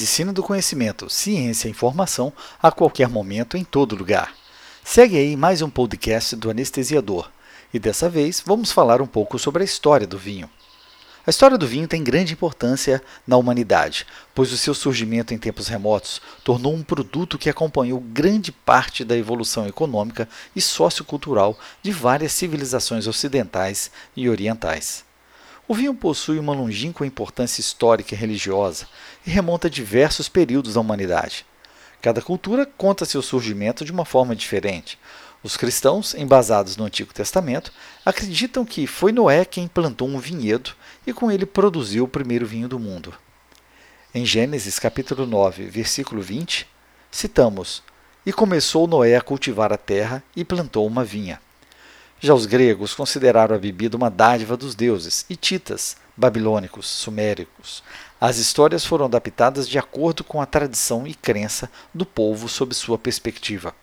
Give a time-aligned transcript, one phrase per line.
[0.00, 4.34] medicina do conhecimento, ciência e informação a qualquer momento, em todo lugar.
[4.82, 7.30] Segue aí mais um podcast do Anestesiador.
[7.72, 10.48] E dessa vez vamos falar um pouco sobre a história do vinho.
[11.26, 15.68] A história do vinho tem grande importância na humanidade, pois o seu surgimento em tempos
[15.68, 20.26] remotos tornou um produto que acompanhou grande parte da evolução econômica
[20.56, 25.09] e sociocultural de várias civilizações ocidentais e orientais.
[25.70, 28.88] O vinho possui uma longínqua importância histórica e religiosa
[29.24, 31.46] e remonta a diversos períodos da humanidade.
[32.02, 34.98] Cada cultura conta seu surgimento de uma forma diferente.
[35.44, 37.72] Os cristãos, embasados no Antigo Testamento,
[38.04, 40.72] acreditam que foi Noé quem plantou um vinhedo
[41.06, 43.14] e com ele produziu o primeiro vinho do mundo.
[44.12, 46.66] Em Gênesis capítulo 9, versículo 20,
[47.12, 47.80] citamos:
[48.26, 51.40] E começou Noé a cultivar a terra e plantou uma vinha.
[52.22, 57.82] Já os gregos consideraram a bebida uma dádiva dos deuses, hititas, babilônicos, suméricos.
[58.20, 62.98] As histórias foram adaptadas de acordo com a tradição e crença do povo sob sua
[62.98, 63.74] perspectiva.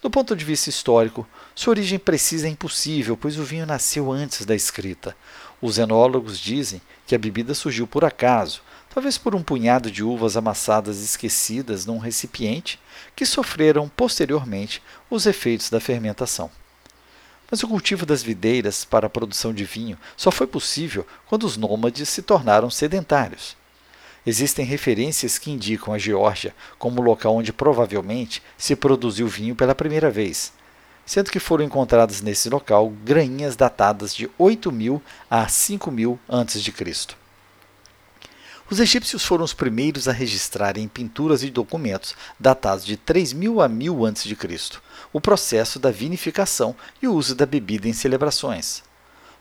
[0.00, 4.46] Do ponto de vista histórico, sua origem precisa é impossível, pois o vinho nasceu antes
[4.46, 5.14] da escrita.
[5.60, 8.62] Os enólogos dizem que a bebida surgiu por acaso,
[8.94, 12.80] talvez por um punhado de uvas amassadas esquecidas num recipiente
[13.14, 16.50] que sofreram posteriormente os efeitos da fermentação.
[17.52, 21.58] Mas o cultivo das videiras para a produção de vinho só foi possível quando os
[21.58, 23.58] nômades se tornaram sedentários.
[24.24, 30.10] Existem referências que indicam a Geórgia como local onde provavelmente se produziu vinho pela primeira
[30.10, 30.50] vez,
[31.04, 37.21] sendo que foram encontradas nesse local grainhas datadas de 8000 a 5000 a.C.
[38.72, 43.68] Os egípcios foram os primeiros a registrar em pinturas e documentos datados de 3000 a
[43.68, 44.34] 1000 a.C.
[45.12, 48.82] o processo da vinificação e o uso da bebida em celebrações.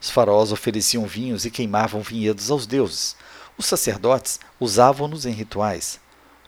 [0.01, 3.15] Os faraós ofereciam vinhos e queimavam vinhedos aos deuses.
[3.57, 5.97] Os sacerdotes usavam-nos em rituais,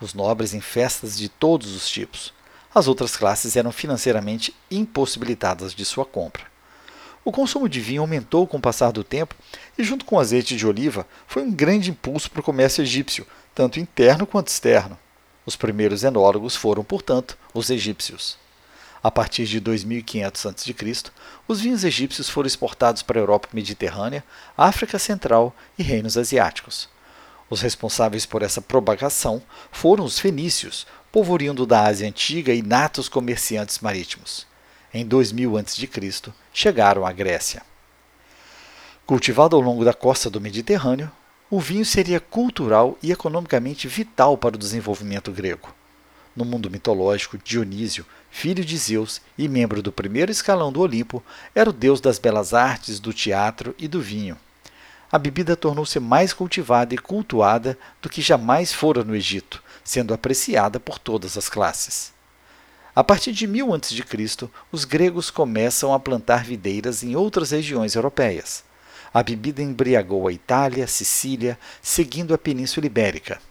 [0.02, 2.34] os nobres em festas de todos os tipos.
[2.76, 6.53] As outras classes eram financeiramente impossibilitadas de sua compra.
[7.26, 9.34] O consumo de vinho aumentou com o passar do tempo
[9.78, 13.26] e, junto com o azeite de oliva, foi um grande impulso para o comércio egípcio,
[13.56, 15.00] tanto interno quanto externo.
[15.46, 18.38] Os primeiros enólogos foram, portanto, os egípcios.
[19.02, 20.76] A partir de 2500 a.C.,
[21.48, 24.24] os vinhos egípcios foram exportados para a Europa Mediterrânea,
[24.58, 26.90] África Central e reinos asiáticos.
[27.50, 29.42] Os responsáveis por essa propagação
[29.72, 34.52] foram os fenícios, povo da Ásia Antiga e natos comerciantes marítimos
[34.94, 35.90] em 2000 a.C.,
[36.54, 37.64] chegaram à Grécia.
[39.06, 41.12] Cultivado ao longo da costa do Mediterrâneo,
[41.50, 45.74] o vinho seria cultural e economicamente vital para o desenvolvimento grego.
[46.36, 51.24] No mundo mitológico, Dionísio, filho de Zeus e membro do primeiro escalão do Olimpo,
[51.54, 54.38] era o deus das belas artes, do teatro e do vinho.
[55.12, 60.80] A bebida tornou-se mais cultivada e cultuada do que jamais fora no Egito, sendo apreciada
[60.80, 62.13] por todas as classes.
[62.96, 68.64] A partir de 1000 a.C., os gregos começam a plantar videiras em outras regiões europeias.
[69.12, 73.42] A bebida embriagou a Itália, Sicília, seguindo a Península Ibérica.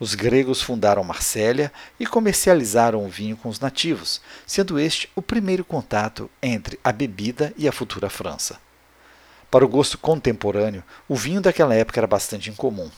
[0.00, 1.70] Os gregos fundaram Marsella
[2.00, 7.54] e comercializaram o vinho com os nativos, sendo este o primeiro contato entre a bebida
[7.56, 8.58] e a futura França.
[9.48, 12.90] Para o gosto contemporâneo, o vinho daquela época era bastante incomum.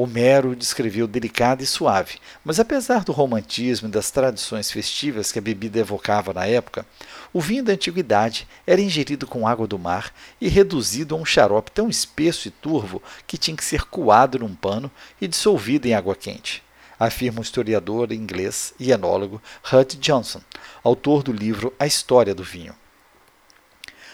[0.00, 5.42] Homero descreveu delicado e suave, mas apesar do romantismo e das tradições festivas que a
[5.42, 6.86] bebida evocava na época,
[7.32, 11.72] o vinho da antiguidade era ingerido com água do mar e reduzido a um xarope
[11.72, 14.88] tão espesso e turvo que tinha que ser coado num pano
[15.20, 16.62] e dissolvido em água quente,
[16.96, 20.40] afirma o historiador inglês e enólogo Hud Johnson,
[20.84, 22.76] autor do livro A História do Vinho.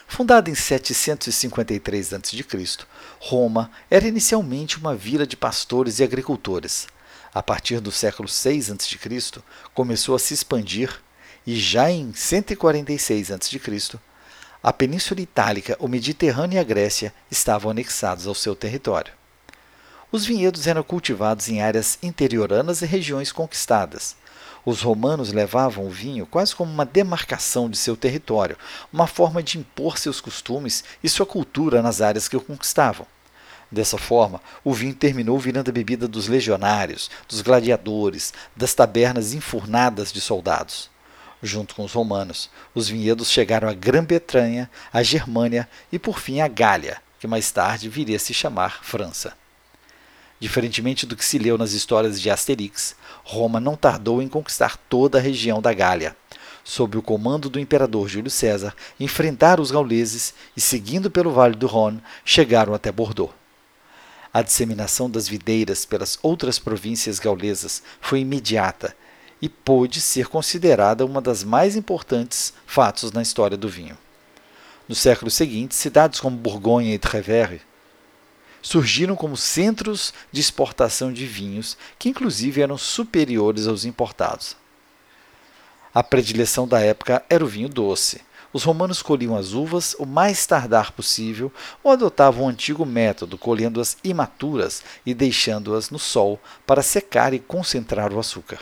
[0.06, 2.86] Fundada em 753 a.C.,
[3.20, 6.86] Roma era inicialmente uma vila de pastores e agricultores.
[7.34, 9.42] A partir do século 6 a.C.,
[9.74, 11.02] começou a se expandir
[11.46, 13.98] e já em 146 a.C.,
[14.62, 19.12] a Península Itálica, o Mediterrâneo e a Grécia estavam anexados ao seu território.
[20.10, 24.16] Os vinhedos eram cultivados em áreas interioranas e regiões conquistadas.
[24.66, 28.56] Os romanos levavam o vinho quase como uma demarcação de seu território,
[28.90, 33.06] uma forma de impor seus costumes e sua cultura nas áreas que o conquistavam.
[33.70, 40.12] Dessa forma, o vinho terminou virando a bebida dos legionários, dos gladiadores, das tabernas enfurnadas
[40.12, 40.88] de soldados.
[41.42, 46.48] Junto com os romanos, os vinhedos chegaram à Grã-Bretanha, à Germânia e por fim à
[46.48, 49.34] Gália, que mais tarde viria a se chamar França.
[50.40, 55.18] Diferentemente do que se leu nas histórias de Asterix, Roma não tardou em conquistar toda
[55.18, 56.16] a região da Gália.
[56.62, 61.66] Sob o comando do imperador Júlio César, enfrentaram os gauleses e, seguindo pelo Vale do
[61.66, 63.32] Rhône, chegaram até Bordeaux.
[64.32, 68.96] A disseminação das videiras pelas outras províncias gaulesas foi imediata
[69.40, 73.96] e pôde ser considerada uma das mais importantes fatos na história do vinho.
[74.88, 77.60] No século seguinte, cidades como Borgonha e Trevere
[78.64, 84.56] surgiram como centros de exportação de vinhos, que inclusive eram superiores aos importados.
[85.94, 88.22] A predileção da época era o vinho doce.
[88.54, 91.52] Os romanos colhiam as uvas o mais tardar possível
[91.82, 98.12] ou adotavam o antigo método, colhendo-as imaturas e deixando-as no sol para secar e concentrar
[98.12, 98.60] o açúcar.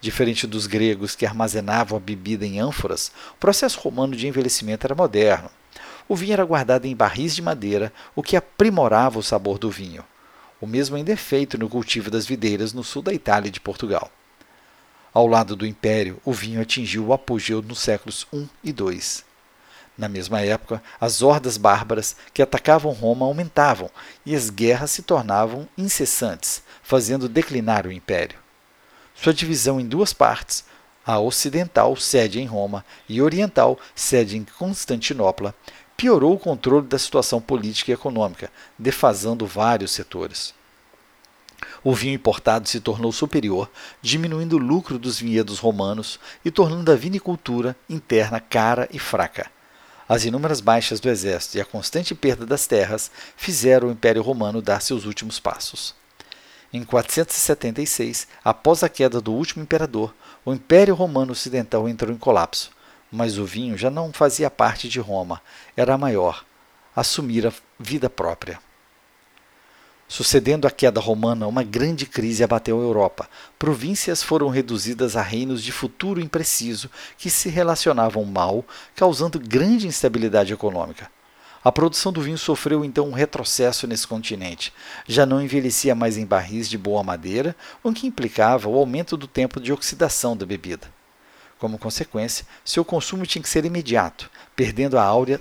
[0.00, 4.94] Diferente dos gregos que armazenavam a bebida em ânforas, o processo romano de envelhecimento era
[4.94, 5.50] moderno.
[6.08, 10.02] O vinho era guardado em barris de madeira, o que aprimorava o sabor do vinho.
[10.60, 13.60] O mesmo ainda é feito no cultivo das videiras no sul da Itália e de
[13.60, 14.10] Portugal.
[15.12, 19.00] Ao lado do Império, o vinho atingiu o apogeu nos séculos I e II.
[19.98, 23.90] Na mesma época, as hordas bárbaras que atacavam Roma aumentavam
[24.24, 28.38] e as guerras se tornavam incessantes, fazendo declinar o Império.
[29.14, 30.64] Sua divisão em duas partes,
[31.04, 35.54] a ocidental, sede em Roma, e oriental, sede em Constantinopla,
[35.98, 40.54] piorou o controle da situação política e econômica, defasando vários setores.
[41.82, 43.68] O vinho importado se tornou superior,
[44.00, 49.50] diminuindo o lucro dos vinhedos romanos e tornando a vinicultura interna cara e fraca.
[50.08, 54.62] As inúmeras baixas do exército e a constante perda das terras fizeram o Império Romano
[54.62, 55.96] dar seus últimos passos.
[56.72, 60.14] Em 476, após a queda do último imperador,
[60.44, 62.70] o Império Romano Ocidental entrou em colapso,
[63.10, 65.40] mas o vinho já não fazia parte de Roma,
[65.76, 66.44] era maior,
[66.94, 68.60] assumira vida própria.
[70.08, 73.28] Sucedendo a queda romana, uma grande crise abateu a Europa.
[73.58, 78.64] Províncias foram reduzidas a reinos de futuro impreciso que se relacionavam mal,
[78.96, 81.10] causando grande instabilidade econômica.
[81.62, 84.72] A produção do vinho sofreu então um retrocesso nesse continente.
[85.06, 89.26] Já não envelhecia mais em barris de boa madeira, o que implicava o aumento do
[89.26, 90.97] tempo de oxidação da bebida.
[91.58, 95.40] Como consequência, seu consumo tinha que ser imediato, perdendo a áurea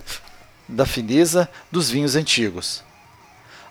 [0.68, 2.84] da fineza dos vinhos antigos.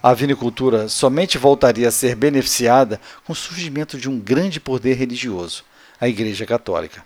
[0.03, 5.65] A vinicultura somente voltaria a ser beneficiada com o surgimento de um grande poder religioso,
[6.01, 7.05] a Igreja Católica.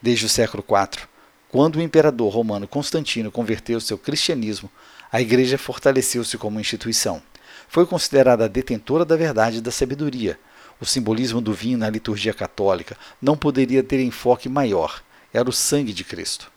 [0.00, 1.08] Desde o século IV,
[1.48, 4.70] quando o imperador romano Constantino converteu-se ao cristianismo,
[5.10, 7.22] a igreja fortaleceu-se como instituição.
[7.68, 10.36] Foi considerada a detentora da verdade e da sabedoria.
[10.80, 15.02] O simbolismo do vinho na liturgia católica não poderia ter enfoque maior.
[15.32, 16.50] Era o sangue de Cristo.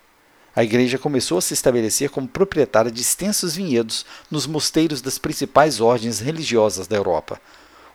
[0.55, 5.79] A igreja começou a se estabelecer como proprietária de extensos vinhedos nos mosteiros das principais
[5.79, 7.39] ordens religiosas da Europa.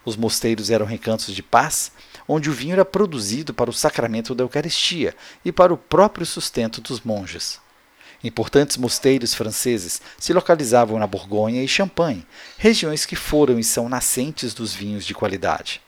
[0.05, 1.91] Os mosteiros eram recantos de paz
[2.27, 5.15] onde o vinho era produzido para o sacramento da Eucaristia
[5.45, 7.61] e para o próprio sustento dos monges.
[8.23, 12.25] Importantes mosteiros franceses se localizavam na Borgonha e Champagne,
[12.57, 15.81] regiões que foram e são nascentes dos vinhos de qualidade.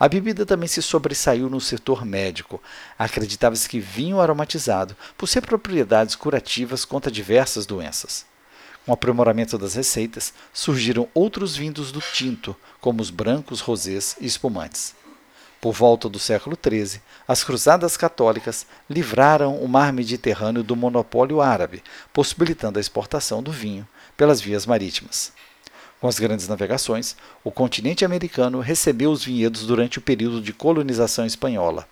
[0.00, 2.58] A bebida também se sobressaiu no setor médico.
[2.98, 8.24] Acreditava-se que vinho aromatizado possui propriedades curativas contra diversas doenças.
[8.86, 14.24] Com o aprimoramento das receitas, surgiram outros vinhos do tinto, como os brancos, rosés e
[14.24, 14.94] espumantes.
[15.60, 21.82] Por volta do século XIII, as cruzadas católicas livraram o mar Mediterrâneo do monopólio árabe,
[22.10, 25.30] possibilitando a exportação do vinho pelas vias marítimas.
[26.00, 27.14] Com as grandes navegações,
[27.44, 31.86] o continente americano recebeu os vinhedos durante o período de colonização espanhola.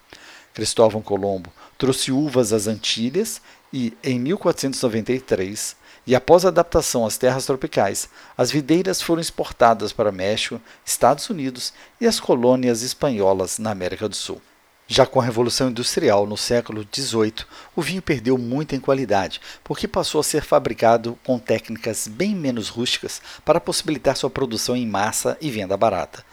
[0.55, 7.45] Cristóvão Colombo trouxe uvas às Antilhas e, em 1493, e após a adaptação às terras
[7.45, 14.09] tropicais, as videiras foram exportadas para México, Estados Unidos e as colônias espanholas na América
[14.09, 14.41] do Sul.
[14.91, 17.45] Já com a Revolução Industrial no século XVIII,
[17.77, 22.71] o vinho perdeu muito em qualidade, porque passou a ser fabricado com técnicas bem menos
[22.71, 26.25] rústicas para possibilitar sua produção em massa e venda barata.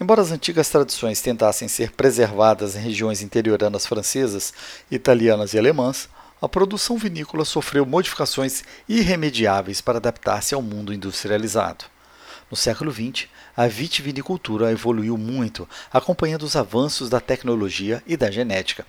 [0.00, 4.52] Embora as antigas tradições tentassem ser preservadas em regiões interioranas francesas,
[4.90, 6.08] italianas e alemãs,
[6.40, 11.84] a produção vinícola sofreu modificações irremediáveis para adaptar-se ao mundo industrializado.
[12.52, 18.84] No século XX, a vitivinicultura evoluiu muito, acompanhando os avanços da tecnologia e da genética.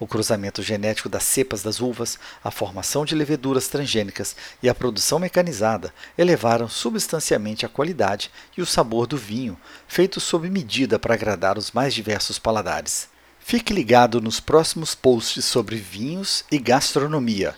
[0.00, 5.18] O cruzamento genético das cepas das uvas, a formação de leveduras transgênicas e a produção
[5.18, 11.58] mecanizada elevaram substancialmente a qualidade e o sabor do vinho, feito sob medida para agradar
[11.58, 13.10] os mais diversos paladares.
[13.38, 17.54] Fique ligado nos próximos posts sobre vinhos e gastronomia.